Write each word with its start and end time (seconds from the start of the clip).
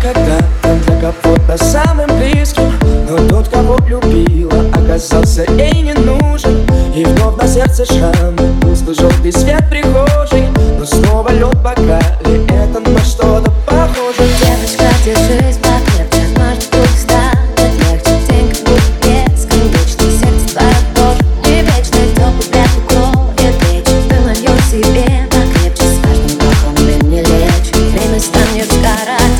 когда-то 0.00 0.74
для 0.86 1.00
кого-то 1.00 1.64
самым 1.64 2.08
близким 2.18 2.72
Но 3.08 3.16
тот, 3.28 3.48
кого 3.48 3.78
любила, 3.86 4.64
оказался 4.72 5.44
ей 5.52 5.82
не 5.82 5.92
нужен. 5.92 6.66
И 6.94 7.04
вновь 7.04 7.36
на 7.36 7.46
сердце 7.46 7.84
шрамы, 7.84 8.60
пустой 8.62 8.94
желтый 8.94 9.32
свет 9.32 9.68
прихожей 9.68 10.48
Но 10.78 10.84
снова 10.84 11.30
лед 11.32 11.54
в 11.54 11.62
бокале, 11.62 12.46
это 12.48 12.80
на 12.80 12.98
что-то 13.00 13.50
похоже. 13.66 14.22
Девочка, 14.40 14.84
держись 15.04 15.58
покрепче, 15.58 16.26
может 16.36 16.64
вдруг 16.64 16.88
станет 16.98 17.72
легче 17.78 18.16
День 18.28 18.48
как 18.48 18.62
будто 18.68 20.10
сердце 20.10 20.48
твое 20.54 20.76
тоже 20.94 21.20
не 21.44 21.62
вечное 21.62 22.08
Теплый 22.14 22.48
плед 22.50 22.70
укроет 22.78 23.54
плечи, 23.60 23.96
ты 24.08 24.62
себе. 24.70 25.28
Покрепче 25.30 25.84
С 25.84 25.98
каждым 26.02 26.38
вдохом 26.38 26.74
ты 26.76 27.06
мне 27.06 27.22
лечишь, 27.22 27.92
время 27.92 28.20
станет 28.20 28.66
скоротечным 28.66 29.39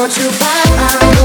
И 0.00 0.02
он 0.02 0.08
ночью 0.08 1.19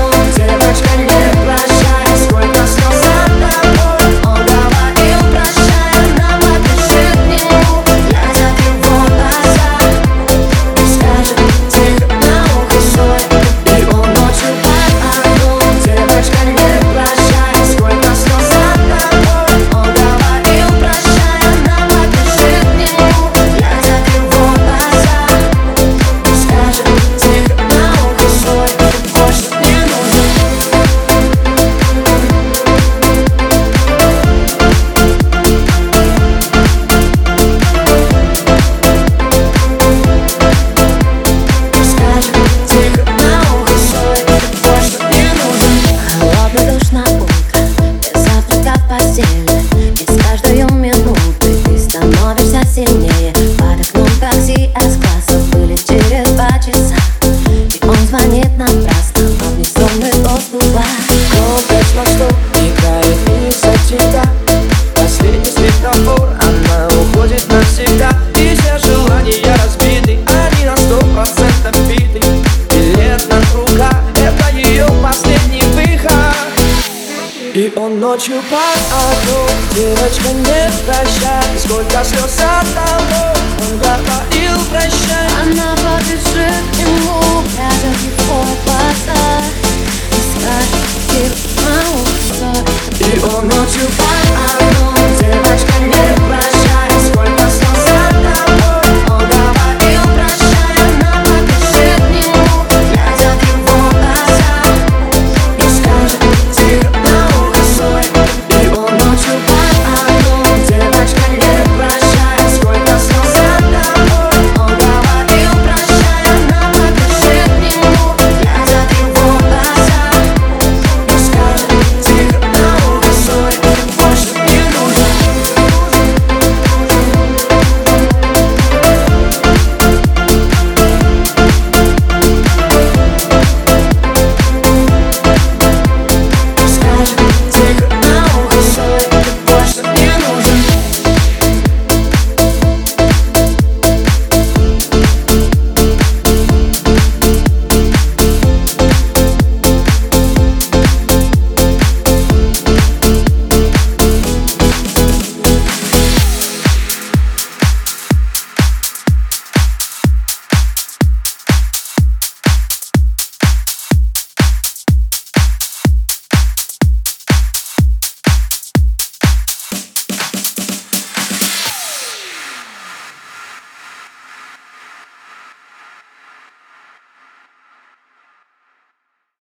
он 77.77 77.99
ночью 77.99 78.35
по 78.49 78.57
окном 78.57 79.49
Девочка, 79.73 80.29
не 80.33 80.71
прощай, 80.85 81.59
сколько 81.59 82.03
слез 82.03 82.39
от 82.39 82.67
того 82.73 83.33
Он 83.61 83.77
говорил 83.79 84.57
прощай. 84.69 85.27
Она 85.41 85.75
побежит 85.75 86.65
ему, 86.79 87.41
прячет 87.53 87.99
его 88.03 88.24